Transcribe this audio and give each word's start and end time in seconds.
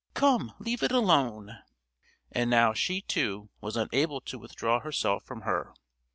"Come, 0.15 0.53
leave 0.57 0.81
it 0.81 0.91
alone!" 0.91 1.59
And 2.31 2.49
now 2.49 2.73
she, 2.73 3.01
too, 3.01 3.49
was 3.59 3.77
unable 3.77 4.19
to 4.21 4.39
withdraw 4.39 4.79
herself 4.79 5.23
from 5.23 5.41
her. 5.41 5.75